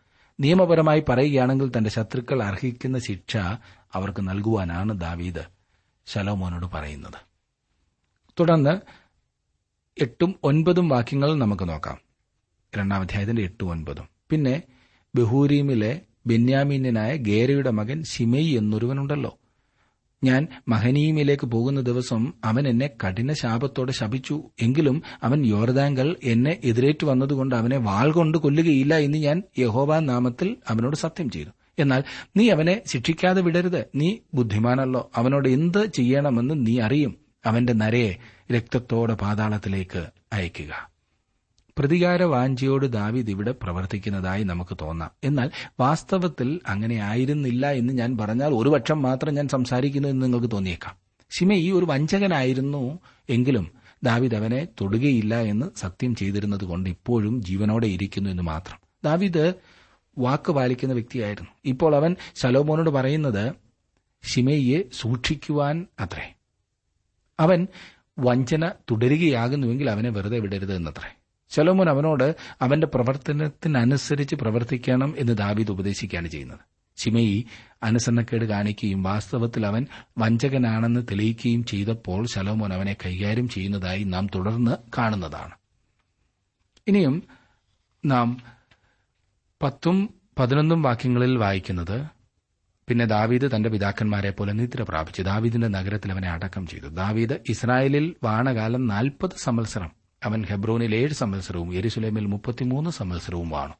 [0.39, 3.33] നിയമപരമായി പറയുകയാണെങ്കിൽ തന്റെ ശത്രുക്കൾ അർഹിക്കുന്ന ശിക്ഷ
[3.93, 5.43] അവർക്ക് നൽകുവാനാണ് ദാവീദ്
[6.07, 7.19] ശലോമോനോട് പറയുന്നത്
[8.37, 8.73] തുടർന്ന്
[9.97, 11.97] എട്ടും ഒൻപതും വാക്യങ്ങൾ നമുക്ക് നോക്കാം
[12.73, 14.55] രണ്ടാം അധ്യായത്തിന്റെ എട്ട് ഒൻപതും പിന്നെ
[15.13, 15.91] ബഹൂരീമിലെ
[16.27, 19.31] ബെന്യാമീന്യനായ ഗേരയുടെ മകൻ ഷിമയി എന്നൊരുവനുണ്ടല്ലോ
[20.21, 27.55] ഞാൻ മഹനീമിലേക്ക് പോകുന്ന ദിവസം അവൻ എന്നെ കഠിന ശാപത്തോടെ ശപിച്ചു എങ്കിലും അവൻ യോർദാങ്കൽ എന്നെ എതിരേറ്റു വന്നതുകൊണ്ട്
[27.55, 31.51] അവനെ വാൾ കൊണ്ട് കൊല്ലുകയില്ല എന്ന് ഞാൻ യഹോബാ നാമത്തിൽ അവനോട് സത്യം ചെയ്തു
[31.79, 32.01] എന്നാൽ
[32.37, 34.09] നീ അവനെ ശിക്ഷിക്കാതെ വിടരുത് നീ
[34.33, 37.13] ബുദ്ധിമാനല്ലോ അവനോട് എന്ത് ചെയ്യണമെന്ന് നീ അറിയും
[37.45, 38.11] അവന്റെ നരയെ
[38.51, 40.01] രക്തത്തോടെ പാതാളത്തിലേക്ക്
[40.33, 40.73] അയക്കുക
[41.77, 45.49] പ്രതികാര വാഞ്ചിയോട് ദാവിദ് ഇവിടെ പ്രവർത്തിക്കുന്നതായി നമുക്ക് തോന്നാം എന്നാൽ
[45.79, 50.95] വാസ്തവത്തിൽ അങ്ങനെ ആയിരുന്നില്ല എന്ന് ഞാൻ പറഞ്ഞാൽ ഒരു പക്ഷം മാത്രം ഞാൻ സംസാരിക്കുന്നു എന്ന് നിങ്ങൾക്ക് തോന്നിയേക്കാം
[51.61, 52.83] ഈ ഒരു വഞ്ചകനായിരുന്നു
[53.29, 53.65] എങ്കിലും
[54.03, 59.45] ദാവിദ് അവനെ തൊടുകയില്ല എന്ന് സത്യം ചെയ്തിരുന്നത് കൊണ്ട് ഇപ്പോഴും ജീവനോടെ ഇരിക്കുന്നു എന്ന് മാത്രം ദാവിദ്
[60.17, 63.43] വാക്ക് പാലിക്കുന്ന വ്യക്തിയായിരുന്നു ഇപ്പോൾ അവൻ ശലോമോനോട് പറയുന്നത്
[64.23, 66.27] ഷിമയെ സൂക്ഷിക്കുവാൻ അത്രേ
[67.39, 67.59] അവൻ
[68.19, 71.11] വഞ്ചന തുടരുകയാകുന്നുവെങ്കിൽ അവനെ വെറുതെ വിടരുത് എന്നത്രേ
[71.51, 72.27] ശലോമോൻ അവനോട്
[72.61, 76.63] അവന്റെ പ്രവർത്തനത്തിനനുസരിച്ച് പ്രവർത്തിക്കണം എന്ന് ദാവീദ് ഉപദേശിക്കുകയാണ് ചെയ്യുന്നത്
[76.97, 77.33] ചിമയി
[77.83, 79.83] അനുസരണക്കേട് കാണിക്കുകയും വാസ്തവത്തിൽ അവൻ
[80.19, 85.55] വഞ്ചകനാണെന്ന് തെളിയിക്കുകയും ചെയ്തപ്പോൾ ശലോമോൻ അവനെ കൈകാര്യം ചെയ്യുന്നതായി നാം തുടർന്ന് കാണുന്നതാണ്
[86.87, 87.15] ഇനിയും
[88.03, 88.27] നാം
[89.61, 89.97] പത്തും
[90.39, 91.97] പതിനൊന്നും വാക്യങ്ങളിൽ വായിക്കുന്നത്
[92.87, 98.87] പിന്നെ ദാവീദ് തന്റെ പിതാക്കന്മാരെ പോലെ നിദ്ര പ്രാപിച്ചു ദാവീദിന്റെ നഗരത്തിൽ അവനെ അടക്കം ചെയ്തു ദാവീദ് ഇസ്രായേലിൽ വാണകാലം
[98.87, 99.91] നാൽപ്പത് സംവത്സരം
[100.21, 103.75] അവൻ ഹെബ്രോനിൽ ഏഴ് സമ്മത്സരവും യെരുസലേമിൽ മുപ്പത്തിമൂന്ന് സമ്മത്സരവും വാണു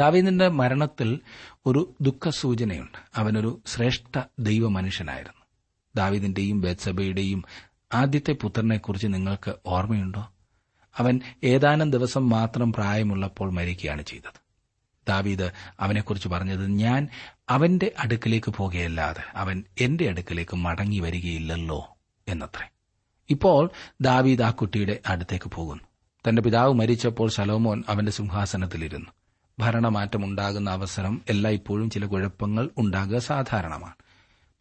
[0.00, 1.08] ദാവീദിന്റെ മരണത്തിൽ
[1.66, 4.14] ഒരു ദുഃഖസൂചനയുണ്ട് അവനൊരു ശ്രേഷ്ഠ
[4.40, 5.42] ദൈവ മനുഷ്യനായിരുന്നു
[5.94, 7.40] ദാവീദിന്റെയും ബേത്സബയുടെയും
[7.92, 10.22] ആദ്യത്തെ പുത്രനെക്കുറിച്ച് നിങ്ങൾക്ക് ഓർമ്മയുണ്ടോ
[10.96, 11.14] അവൻ
[11.44, 14.38] ഏതാനും ദിവസം മാത്രം പ്രായമുള്ളപ്പോൾ മരിക്കുകയാണ് ചെയ്തത്
[15.06, 15.46] ദാവീദ്
[15.80, 17.02] അവനെക്കുറിച്ച് പറഞ്ഞത് ഞാൻ
[17.48, 19.56] അവന്റെ അടുക്കിലേക്ക് പോകുകയല്ലാതെ അവൻ
[19.80, 21.80] എന്റെ അടുക്കിലേക്ക് മടങ്ങി വരികയില്ലല്ലോ
[22.26, 22.66] എന്നത്രേ
[23.32, 23.62] ഇപ്പോൾ
[24.02, 25.84] ദാവീദ് ആ കുട്ടിയുടെ അടുത്തേക്ക് പോകുന്നു
[26.24, 29.10] തന്റെ പിതാവ് മരിച്ചപ്പോൾ ശലോമോൻ അവന്റെ സിംഹാസനത്തിലിരുന്നു
[30.24, 33.96] ഉണ്ടാകുന്ന അവസരം എല്ലായ്പ്പോഴും ചില കുഴപ്പങ്ങൾ ഉണ്ടാകുക സാധാരണമാണ്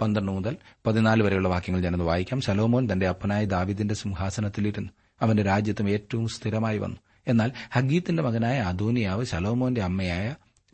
[0.00, 0.53] പന്ത്രണ്ട് മുതൽ
[0.87, 4.91] പതിനാല് വരെയുള്ള വാക്യങ്ങൾ ഞാനത് വായിക്കാം ശലോമോൻ തന്റെ അപ്പനായ ദാവിദിന്റെ സിംഹാസനത്തിലിരുന്നു
[5.21, 6.99] അവന്റെ രാജ്യത്തും ഏറ്റവും സ്ഥിരമായി വന്നു
[7.27, 10.27] എന്നാൽ ഹഗീത്തിന്റെ മകനായ അധൂനിയാവ് ശലോമോന്റെ അമ്മയായ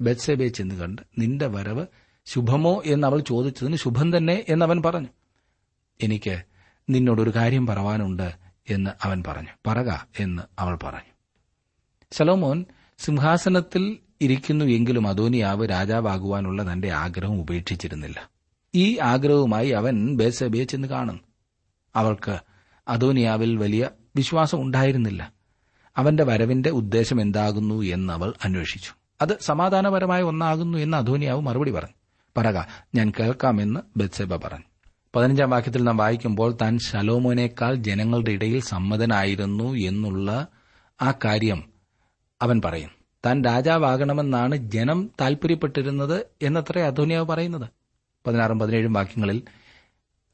[0.00, 1.83] ബെത്സെബെ ചെന്ന് കണ്ട് നിന്റെ വരവ്
[2.27, 5.11] ശുഭമോ എന്ന് അവൾ ചോദിച്ചതിന് ശുഭം തന്നെ എന്നവൻ പറഞ്ഞു
[5.99, 6.35] എനിക്ക്
[6.89, 8.27] നിന്നോടൊരു കാര്യം പറവാനുണ്ട്
[8.69, 9.89] എന്ന് അവൻ പറഞ്ഞു പറക
[10.19, 11.13] എന്ന് അവൾ പറഞ്ഞു
[12.11, 12.57] സലോമോൻ
[12.99, 13.83] സിംഹാസനത്തിൽ
[14.21, 18.19] ഇരിക്കുന്നു എങ്കിലും അദോനിയാവ് രാജാവാകുവാനുള്ള തന്റെ ആഗ്രഹം ഉപേക്ഷിച്ചിരുന്നില്ല
[18.73, 21.23] ഈ ആഗ്രഹവുമായി അവൻ ബേസബയെ ചെന്ന് കാണുന്നു
[21.95, 22.35] അവൾക്ക്
[22.87, 23.83] അദോനിയാവിൽ വലിയ
[24.15, 25.21] വിശ്വാസം ഉണ്ടായിരുന്നില്ല
[25.95, 28.91] അവന്റെ വരവിന്റെ ഉദ്ദേശം എന്താകുന്നു എന്ന് അവൾ അന്വേഷിച്ചു
[29.21, 31.95] അത് സമാധാനപരമായ ഒന്നാകുന്നു എന്ന് അധോനിയാവ് മറുപടി പറഞ്ഞു
[32.35, 32.57] പറക
[32.95, 34.66] ഞാൻ കേൾക്കാമെന്ന് ബത്സേബ പറഞ്ഞു
[35.13, 40.29] പതിനഞ്ചാം വാക്യത്തിൽ നാം വായിക്കുമ്പോൾ താൻ ശലോമോനേക്കാൾ ജനങ്ങളുടെ ഇടയിൽ സമ്മതനായിരുന്നു എന്നുള്ള
[40.99, 41.59] ആ കാര്യം
[42.41, 42.91] അവൻ പറയും
[43.23, 46.17] താൻ രാജാവാകണമെന്നാണ് ജനം താൽപര്യപ്പെട്ടിരുന്നത്
[46.41, 47.67] എന്നത്രേ അധോനിയാവ് പറയുന്നത്
[48.25, 49.39] പതിനാറും പതിനേഴും വാക്യങ്ങളിൽ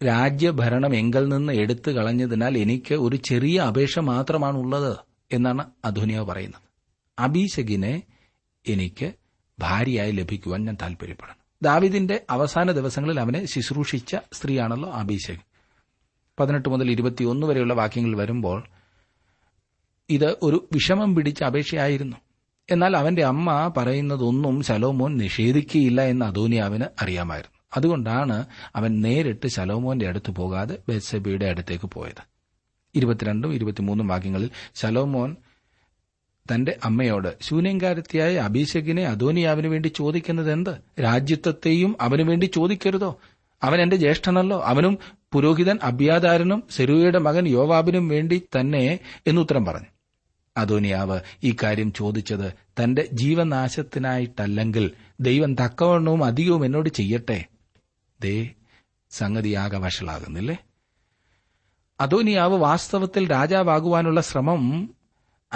[0.02, 4.94] രാജ്യഭരണം എങ്കിൽ നിന്ന് എടുത്തു കളഞ്ഞതിനാൽ എനിക്ക് ഒരു ചെറിയ അപേക്ഷ മാത്രമാണ് ഉള്ളത്
[5.32, 6.66] എന്നാണ് അധോനിയാവ് പറയുന്നത്
[7.18, 7.94] അബീശകിനെ
[8.66, 9.08] എനിക്ക്
[9.58, 15.44] ഭാര്യയായി ലഭിക്കുവാൻ ഞാൻ താൽപര്യപ്പെടുന്നു ദാവിദിന്റെ അവസാന ദിവസങ്ങളിൽ അവനെ ശുശ്രൂഷിച്ച സ്ത്രീയാണല്ലോ അഭിഷേക്
[16.38, 18.60] പതിനെട്ട് മുതൽ ഇരുപത്തിയൊന്ന് വരെയുള്ള വാക്യങ്ങൾ വരുമ്പോൾ
[20.10, 22.18] ഇത് ഒരു വിഷമം പിടിച്ച അപേക്ഷയായിരുന്നു
[22.70, 23.50] എന്നാൽ അവന്റെ അമ്മ
[23.78, 28.38] പറയുന്നതൊന്നും ശലോമോൻ നിഷേധിക്കുകയില്ല എന്ന് അദോനിയാവിന് അറിയാമായിരുന്നു അതുകൊണ്ടാണ്
[28.76, 32.24] അവൻ നേരിട്ട് ശലോമോന്റെ അടുത്ത് പോകാതെ ബെത്സബിയുടെ അടുത്തേക്ക് പോയത്
[32.96, 34.50] ഇരുപത്തിരണ്ടും ഇരുപത്തിമൂന്നും വാക്യങ്ങളിൽ
[34.76, 35.30] ശലോമോൻ
[36.46, 40.74] തന്റെ അമ്മയോട് ശൂന്യങ്കാരത്തിയായ അഭിഷേകിനെ അധോനിയാവിനു വേണ്ടി ചോദിക്കുന്നത് എന്ത്
[41.02, 43.12] രാജ്യത്വത്തെയും അവനു വേണ്ടി ചോദിക്കരുതോ
[43.62, 44.96] അവൻ എന്റെ ജ്യേഷ്ഠനല്ലോ അവനും
[45.34, 48.84] പുരോഹിതൻ അബ്യാദാരനും സെരുവയുടെ മകൻ യോവാബിനും വേണ്ടി തന്നെ
[49.28, 49.89] എന്നുത്തരം പറഞ്ഞു
[50.56, 51.18] അധോനിയാവ്
[51.44, 52.48] ഈ കാര്യം ചോദിച്ചത്
[52.80, 54.86] തന്റെ ജീവനാശത്തിനായിട്ടല്ലെങ്കിൽ
[55.22, 57.39] ദൈവം തക്കവണ്ണവും അധികവും എന്നോട് ചെയ്യട്ടെ
[58.20, 58.36] ദേ
[59.12, 60.58] സംഗതിയാകെ വഷളാകുന്നില്ലേ
[62.00, 64.62] അധോനിയാവ് വാസ്തവത്തിൽ രാജാവാകുവാനുള്ള ശ്രമം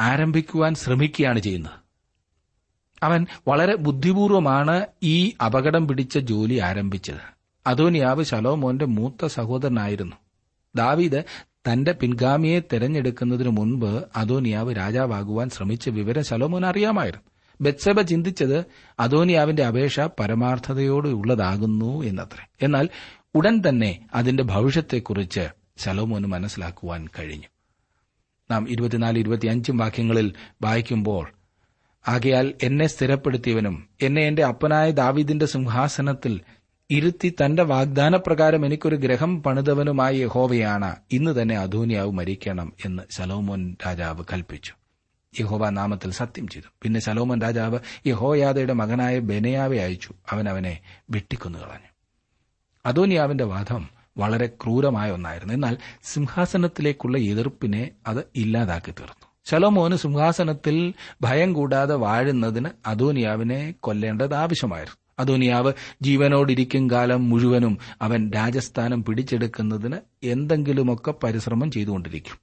[0.00, 1.78] ആരംഭിക്കുവാൻ ശ്രമിക്കുകയാണ് ചെയ്യുന്നത്
[3.04, 4.76] അവൻ വളരെ ബുദ്ധിപൂർവമാണ്
[5.04, 7.24] ഈ അപകടം പിടിച്ച ജോലി ആരംഭിച്ചത്
[7.66, 10.18] അതോനിയാവ് ശലോമോന്റെ മൂത്ത സഹോദരനായിരുന്നു
[10.76, 11.22] ദാവീദ്
[11.70, 17.26] തന്റെ പിൻഗാമിയെ തെരഞ്ഞെടുക്കുന്നതിനു മുൻപ് അതോനിയാവ് രാജാവാകുവാൻ ശ്രമിച്ച വിവരം ശലോമോൻ അറിയാമായിരുന്നു
[17.60, 18.58] ബെത്സബ ചിന്തിച്ചത്
[19.00, 22.90] അതോനിയാവിന്റെ അപേക്ഷ പരമാർത്ഥതയോടെ ഉള്ളതാകുന്നു എന്നത്രേ എന്നാൽ
[23.36, 25.46] ഉടൻ തന്നെ അതിന്റെ ഭവിഷ്യത്തെക്കുറിച്ച്
[25.78, 27.50] ശലോമോന് മനസ്സിലാക്കുവാൻ കഴിഞ്ഞു
[28.50, 30.28] നാം ഇരുപത്തിനാല് ഇരുപത്തിയഞ്ചും വാക്യങ്ങളിൽ
[30.62, 31.26] വായിക്കുമ്പോൾ
[32.06, 36.34] ആകയാൽ എന്നെ സ്ഥിരപ്പെടുത്തിയവനും എന്നെ എന്റെ അപ്പനായ ദാവീദിന്റെ സിംഹാസനത്തിൽ
[36.90, 44.74] ഇരുത്തി തന്റെ വാഗ്ദാനപ്രകാരം എനിക്കൊരു ഗ്രഹം പണിതവനുമായ യഹോവയാണ് ഇന്ന് തന്നെ അധൂനിയാവ് മരിക്കണം എന്ന് ശലോമോൻ രാജാവ് കൽപ്പിച്ചു
[45.34, 47.80] യഹോവ നാമത്തിൽ സത്യം ചെയ്തു പിന്നെ ശലോമോൻ രാജാവ്
[48.08, 50.74] യഹോയാദയുടെ മകനായ ബെനയാവെ അയച്ചു അവൻ അവനെ
[51.12, 51.92] വെട്ടിക്കൊന്നു കളഞ്ഞു
[52.86, 53.84] അധോനിയാവിന്റെ വാദം
[54.18, 55.76] വളരെ ക്രൂരമായ ഒന്നായിരുന്നു എന്നാൽ
[56.12, 60.78] സിംഹാസനത്തിലേക്കുള്ള എതിർപ്പിനെ അത് ഇല്ലാതാക്കി തീർന്നു ശലോമോന് സിംഹാസനത്തിൽ
[61.22, 65.72] ഭയം കൂടാതെ വാഴുന്നതിന് അദോനിയാവിനെ കൊല്ലേണ്ടത് ആവശ്യമായിരുന്നു അദോനിയാവ്
[66.02, 67.74] ജീവനോടിരിക്കും കാലം മുഴുവനും
[68.02, 69.98] അവൻ രാജസ്ഥാനം പിടിച്ചെടുക്കുന്നതിന്
[70.28, 72.38] എന്തെങ്കിലുമൊക്കെ പരിശ്രമം ചെയ്തുകൊണ്ടിരിക്കും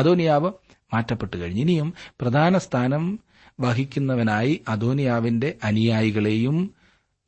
[0.00, 0.50] അദോനിയാവ്
[0.92, 1.88] മാറ്റപ്പെട്ടു കഴിഞ്ഞു ഇനിയും
[2.20, 3.04] പ്രധാന സ്ഥാനം
[3.60, 6.58] വഹിക്കുന്നവനായി അദോനിയാവിന്റെ അനുയായികളെയും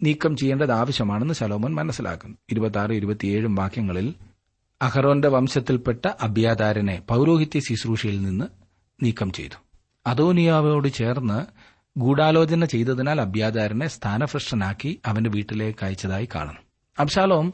[0.03, 4.15] നീക്കം ചെയ്യേണ്ടത് ആവശ്യമാണെന്ന് ശലോമോൻ മനസ്സിലാക്കുന്നു ഇരുപത്തിയാറ് ഇരുപത്തിയേഴും വാക്യങ്ങളിൽ
[4.81, 8.47] അഹറോന്റെ വംശത്തിൽപ്പെട്ട അബ്യാദാരനെ പൌരോഹിത്യ ശുശ്രൂഷയിൽ നിന്ന്
[9.03, 9.59] നീക്കം ചെയ്തു
[10.07, 11.39] അതോനിയാവോട് ചേർന്ന്
[11.97, 16.63] ഗൂഢാലോചന ചെയ്തതിനാൽ അബ്യാദാരനെ സ്ഥാനഭ്രഷ്ടനാക്കി അവന്റെ വീട്ടിലേക്ക് അയച്ചതായി കാണുന്നു
[16.99, 17.55] അബ്ശാലോം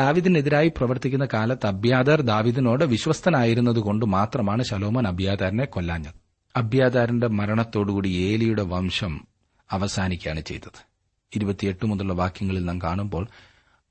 [0.00, 6.18] ദാവിദിനെതിരായി പ്രവർത്തിക്കുന്ന കാലത്ത് അബ്യാദാർ ദാവിദിനോട് വിശ്വസ്തനായിരുന്നതുകൊണ്ട് മാത്രമാണ് ശലോമോൻ അബ്യാദാരനെ കൊല്ലാഞ്ഞത്
[6.54, 9.12] അബ്യാദാരന്റെ മരണത്തോടുകൂടി ഏലിയുടെ വംശം
[9.70, 10.91] അവസാനിക്കുകയാണ് ചെയ്തത്
[11.32, 13.24] ഇരുപത്തിയെട്ട് മുതലുള്ള വാക്യങ്ങളിൽ നാം കാണുമ്പോൾ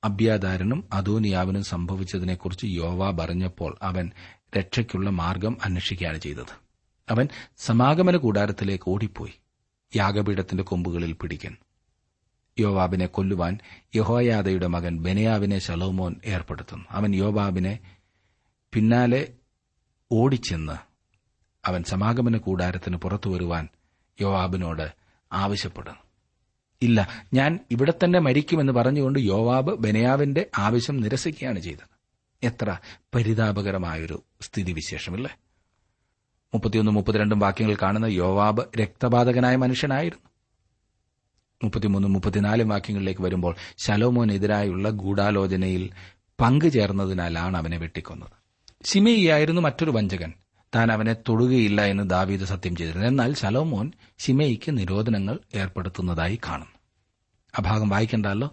[0.04, 4.06] അബ്യാദാരനും അധോനിയാവിനും സംഭവിച്ചതിനെക്കുറിച്ച് യോവ പറഞ്ഞപ്പോൾ അവൻ
[4.58, 6.54] രക്ഷയ്ക്കുള്ള മാർഗം അന്വേഷിക്കുകയാണ് ചെയ്തത്
[7.08, 7.26] അവൻ
[7.60, 9.34] സമാഗമന കൂടാരത്തിലേക്ക് ഓടിപ്പോയി
[9.94, 11.54] യാഗപീഠത്തിന്റെ കൊമ്പുകളിൽ പിടിക്കാൻ
[12.58, 13.54] യോവാബിനെ കൊല്ലുവാൻ
[13.96, 17.74] യഹോയാദയുടെ മകൻ ബെനയാവിനെ ശലോമോൻ ഏർപ്പെടുത്തുന്നു അവൻ യോവാബിനെ
[18.74, 19.22] പിന്നാലെ
[20.12, 20.78] ഓടിച്ചെന്ന്
[21.64, 23.66] അവൻ സമാഗമന കൂടാരത്തിന് പുറത്തു വരുവാൻ
[24.20, 24.86] യോവാബിനോട്
[25.32, 26.04] ആവശ്യപ്പെടുന്നു
[26.82, 27.00] ഇല്ല
[27.34, 31.88] ഞാൻ ഇവിടെ തന്നെ മരിക്കുമെന്ന് പറഞ്ഞുകൊണ്ട് യോവാബ് ബനയാവിന്റെ ആവശ്യം നിരസിക്കുകയാണ് ചെയ്തത്
[32.44, 32.70] എത്ര
[33.16, 35.32] പരിതാപകരമായൊരു സ്ഥിതിവിശേഷമല്ലേ
[36.54, 40.28] മുപ്പത്തിയൊന്നും മുപ്പത്തിരണ്ടും വാക്യങ്ങൾ കാണുന്ന യോവാബ് രക്തപാതകനായ മനുഷ്യനായിരുന്നു
[41.62, 45.84] മുപ്പത്തിമൂന്നും മുപ്പത്തിനാലും വാക്യങ്ങളിലേക്ക് വരുമ്പോൾ ശലോമോനെതിരായുള്ള ഗൂഢാലോചനയിൽ
[46.40, 48.36] പങ്കുചേർന്നതിനാലാണ് അവനെ വെട്ടിക്കൊന്നത്
[48.86, 50.32] ശിമയിയായിരുന്നു മറ്റൊരു വഞ്ചകൻ
[50.74, 53.88] താൻ അവനെ തൊടുകയില്ല എന്ന് ദാവീദ് സത്യം ചെയ്തിരുന്നു എന്നാൽ ശലോമോൻ
[54.20, 56.76] ശിമയിക്ക് നിരോധനങ്ങൾ ഏർപ്പെടുത്തുന്നതായി കാണുന്നു
[57.54, 58.48] ആ ഭാഗം വായിക്കണ്ടല്ലോ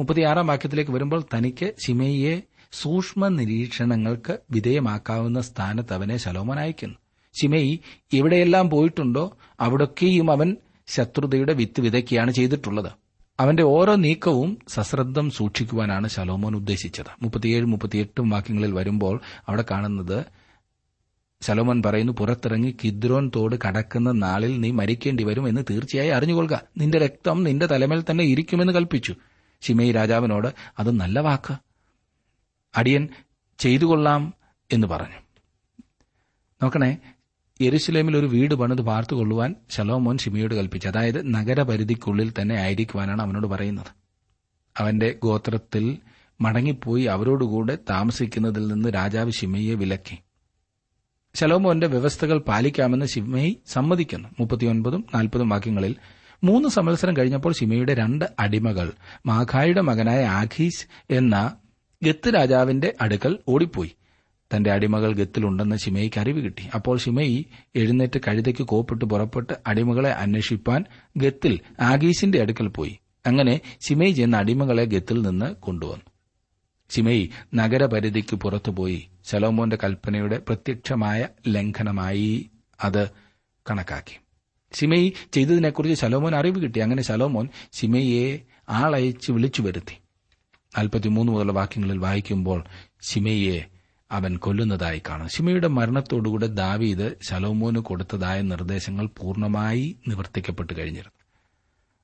[0.00, 2.34] മുപ്പത്തിയാറാം വാക്യത്തിലേക്ക് വരുമ്പോൾ തനിക്ക് ശിമയിയെ
[2.72, 6.98] സൂക്ഷ്മ നിരീക്ഷണങ്ങൾക്ക് വിധേയമാക്കാവുന്ന സ്ഥാനത്ത് അവനെ ശലോമോൻ അയക്കുന്നു
[7.34, 7.72] ശിമയി
[8.14, 9.24] എവിടെയെല്ലാം പോയിട്ടുണ്ടോ
[9.60, 10.48] അവിടൊക്കെയും അവൻ
[10.88, 12.90] ശത്രുതയുടെ വിത്ത് വിതയ്ക്കുകയാണ് ചെയ്തിട്ടുള്ളത്
[13.38, 19.14] അവന്റെ ഓരോ നീക്കവും സശ്രദ്ധം സൂക്ഷിക്കുവാനാണ് ശലോമോൻ ഉദ്ദേശിച്ചത് മുപ്പത്തിയേഴ് മുപ്പത്തിയെട്ടും വാക്യങ്ങളിൽ വരുമ്പോൾ
[19.48, 20.18] അവിടെ കാണുന്നത്
[21.42, 27.38] സലോമൻ പറയുന്നു പുറത്തിറങ്ങി കിദ്രോൻ തോട് കടക്കുന്ന നാളിൽ നീ മരിക്കേണ്ടി വരും എന്ന് തീർച്ചയായി അറിഞ്ഞുകൊള്ളുക നിന്റെ രക്തം
[27.44, 29.14] നിന്റെ തലമേൽ തന്നെ ഇരിക്കുമെന്ന് കൽപ്പിച്ചു
[29.62, 30.48] ഷിമയി രാജാവിനോട്
[30.78, 31.54] അത് നല്ല വാക്ക്
[32.74, 33.04] അടിയൻ
[33.58, 34.22] ചെയ്തു കൊള്ളാം
[34.70, 35.20] എന്ന് പറഞ്ഞു
[36.60, 36.90] നോക്കണേ
[37.60, 43.90] യെരുസലേമിൽ ഒരു വീട് പണിത് പാർത്തുകൊള്ളുവാൻ ശലോമോൻ ഷിമിയോട് കൽപ്പിച്ചു അതായത് നഗരപരിധിക്കുള്ളിൽ തന്നെ ആയിരിക്കുവാനാണ് അവനോട് പറയുന്നത്
[44.76, 45.84] അവന്റെ ഗോത്രത്തിൽ
[46.40, 50.16] മടങ്ങിപ്പോയി അവരോടുകൂടെ താമസിക്കുന്നതിൽ നിന്ന് രാജാവ് ഷിമയെ വിലക്കി
[51.34, 55.94] ശലോമോന്റെ വ്യവസ്ഥകൾ പാലിക്കാമെന്ന് ശിമയി സമ്മതിക്കുന്നു മുപ്പത്തിയൊൻപതും നാൽപ്പതും വാക്യങ്ങളിൽ
[56.42, 58.88] മൂന്ന് സമ്മത്സരം കഴിഞ്ഞപ്പോൾ ശിമയുടെ രണ്ട് അടിമകൾ
[59.26, 60.82] മാഖായുടെ മകനായ ആഖീസ്
[61.10, 61.36] എന്ന
[62.02, 63.92] ഗത്ത് രാജാവിന്റെ അടുക്കൽ ഓടിപ്പോയി
[64.50, 67.36] തന്റെ അടിമകൾ ഗത്തിലുണ്ടെന്ന് ശിമയ്ക്ക് അറിവ് കിട്ടി അപ്പോൾ ശിമയി
[67.74, 70.80] എഴുന്നേറ്റ് കഴുതയ്ക്ക് കോപ്പിട്ട് പുറപ്പെട്ട് അടിമകളെ അന്വേഷിപ്പാൻ
[71.16, 71.54] ഗത്തിൽ
[71.84, 72.94] ആഗീസിന്റെ അടുക്കൽ പോയി
[73.24, 73.54] അങ്ങനെ
[73.82, 76.06] ശിമയി ചെന്ന അടിമകളെ ഗത്തിൽ നിന്ന് കൊണ്ടുവന്നു
[76.90, 77.22] ചിമയി
[77.54, 81.20] നഗരപരിധിക്ക് പുറത്തുപോയി ശലോമോന്റെ കൽപ്പനയുടെ പ്രത്യക്ഷമായ
[81.48, 82.50] ലംഘനമായി
[82.78, 83.02] അത്
[83.66, 84.16] കണക്കാക്കി
[84.72, 87.46] ശിമയി ചെയ്തതിനെക്കുറിച്ച് ശലോമോൻ അറിവ് കിട്ടി അങ്ങനെ ശലോമോൻ
[87.72, 88.24] ശിമയെ
[88.68, 89.96] ആളയച്ച് വിളിച്ചു വരുത്തി
[90.72, 92.60] നാൽപ്പത്തിമൂന്ന് മുതൽ വാക്യങ്ങളിൽ വായിക്കുമ്പോൾ
[93.02, 93.58] ശിമയെ
[94.10, 101.23] അവൻ കൊല്ലുന്നതായി കാണും ശിമയുടെ മരണത്തോടുകൂടെ ദാവീദ് ശലോമോന് കൊടുത്തതായ നിർദ്ദേശങ്ങൾ പൂർണ്ണമായി നിവർത്തിക്കപ്പെട്ടു കഴിഞ്ഞിരുന്നു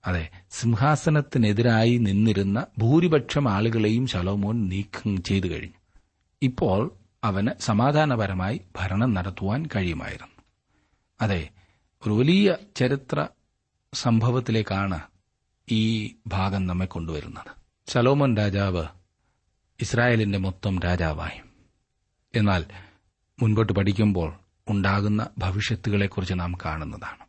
[0.04, 0.22] അതെ
[0.50, 5.78] സിംഹാസനത്തിനെതിരായി നിന്നിരുന്ന ഭൂരിപക്ഷം ആളുകളെയും ശലോമോൻ നീക്കം ചെയ്തു കഴിഞ്ഞു
[6.42, 6.80] ഇപ്പോൾ
[7.24, 10.36] അവന് സമാധാനപരമായി ഭരണം നടത്തുവാൻ കഴിയുമായിരുന്നു
[11.20, 11.42] അതെ
[12.02, 12.50] ഒരു വലിയ
[12.76, 13.18] ചരിത്ര
[13.94, 14.98] സംഭവത്തിലേക്കാണ്
[15.68, 15.82] ഈ
[16.26, 17.50] ഭാഗം നമ്മെ കൊണ്ടുവരുന്നത്
[17.88, 18.84] ശലോമോൻ രാജാവ്
[19.80, 21.40] ഇസ്രായേലിന്റെ മൊത്തം രാജാവായി
[22.34, 22.62] എന്നാൽ
[23.38, 24.30] മുൻപോട്ട് പഠിക്കുമ്പോൾ
[24.66, 27.22] ഉണ്ടാകുന്ന ഭവിഷ്യത്തുകളെക്കുറിച്ച് നാം കാണുന്നതാണ്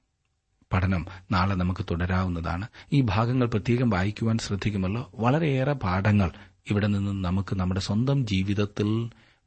[0.73, 1.03] പഠനം
[1.31, 2.65] നാളെ നമുക്ക് തുടരാവുന്നതാണ്
[2.91, 6.29] ഈ ഭാഗങ്ങൾ പ്രത്യേകം വായിക്കുവാൻ ശ്രദ്ധിക്കുമല്ലോ വളരെയേറെ പാഠങ്ങൾ
[6.71, 8.89] ഇവിടെ നിന്ന് നമുക്ക് നമ്മുടെ സ്വന്തം ജീവിതത്തിൽ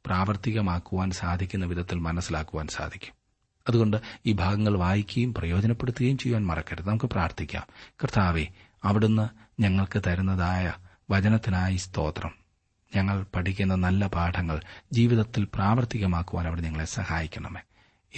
[0.05, 3.13] പ്രാവർത്തികമാക്കുവാൻ സാധിക്കുന്ന വിധത്തിൽ മനസ്സിലാക്കുവാൻ സാധിക്കും
[3.65, 3.97] അതുകൊണ്ട്
[4.25, 7.65] ഈ ഭാഗങ്ങൾ വായിക്കുകയും പ്രയോജനപ്പെടുത്തുകയും ചെയ്യാൻ മറക്കരുത് നമുക്ക് പ്രാർത്ഥിക്കാം
[8.03, 8.45] കർത്താവെ
[8.83, 9.25] അവിടുന്ന്
[9.59, 10.65] ഞങ്ങൾക്ക് തരുന്നതായ
[11.09, 12.33] വചനത്തിനായി സ്തോത്രം
[12.91, 14.57] ഞങ്ങൾ പഠിക്കുന്ന നല്ല പാഠങ്ങൾ
[14.91, 17.61] ജീവിതത്തിൽ പ്രാവർത്തികമാക്കുവാൻ അവിടെ ഞങ്ങളെ സഹായിക്കണമേ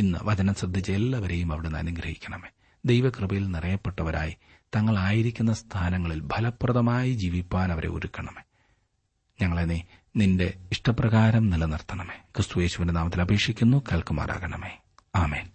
[0.00, 2.50] ഇന്ന് വചനം ശ്രദ്ധിച്ച എല്ലാവരെയും അവിടുന്ന് അനുഗ്രഹിക്കണമേ
[2.88, 4.34] ദൈവകൃപയിൽ നിറയപ്പെട്ടവരായി
[4.74, 8.44] തങ്ങളായിരിക്കുന്ന സ്ഥാനങ്ങളിൽ ഫലപ്രദമായി ജീവിപ്പാൻ അവരെ ഒരുക്കണമേ
[9.40, 9.80] ഞങ്ങളെ നീ
[10.16, 14.74] നിന്റെ ഇഷ്ടപ്രകാരം നിലനിർത്തണമേ ക്രിസ്തുയേശുവിന്റെ നാമത്തിൽ അപേക്ഷിക്കുന്നു കേൾക്കുമാറാകണമേ
[15.14, 15.48] ആമേൻ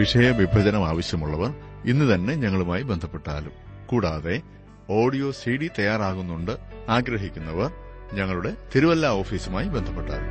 [0.00, 1.50] വിഷയവിഭജനം ആവശ്യമുള്ളവർ
[1.84, 3.54] ഇന്ന് തന്നെ ഞങ്ങളുമായി ബന്ധപ്പെട്ടാലും
[3.86, 4.36] കൂടാതെ
[4.90, 6.54] ഓഡിയോ സി ഡി തയ്യാറാകുന്നുണ്ട്
[6.88, 7.70] ആഗ്രഹിക്കുന്നവർ
[8.14, 10.28] ഞങ്ങളുടെ തിരുവല്ല ഓഫീസുമായി ബന്ധപ്പെട്ടാലും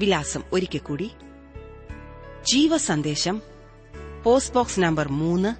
[0.00, 1.08] വിലാസം ഒരിക്കൽ കൂടി
[2.44, 3.36] ജീവ സന്ദേശം
[4.24, 5.50] പോസ്റ്റ് ബോക്സ് നമ്പർ മൂന്ന്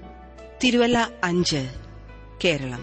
[0.62, 0.98] തിരുവല്ല
[1.24, 1.62] അഞ്ച്
[2.44, 2.83] Keralam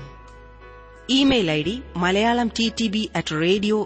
[1.10, 3.78] email I D Malayalam T T B at radio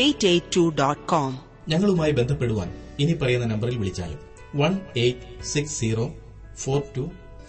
[0.00, 1.32] eight eight two dot com
[1.68, 2.68] ഞങ്ങളുമായി ബന്ധപ്പെടുവാൻ
[2.98, 4.20] ഇനി പറയുന്ന നമ്പറിൽ വിളിച്ചാലും
[4.56, 6.06] one eight six zero
[6.56, 7.04] four two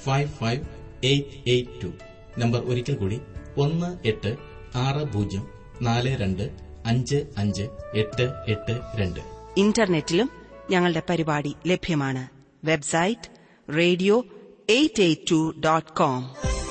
[0.04, 0.62] five five
[1.04, 1.90] eight eight two
[2.40, 3.18] number ഒരിക്കൽ കൂടി
[3.58, 4.32] ഒന്ന് എട്ട്
[4.78, 5.46] ആറ് പൂജ്യം
[5.82, 6.46] നാല് രണ്ട്
[6.86, 7.66] അഞ്ച് അഞ്ച്
[7.96, 9.22] എട്ട് എട്ട് രണ്ട്
[9.58, 10.30] ഇന്റർനെറ്റിലും
[10.70, 12.24] ഞങ്ങളുടെ പരിപാടി ലഭ്യമാണ്
[12.66, 13.30] website
[13.76, 14.16] radio
[14.70, 16.22] eight eight two dot com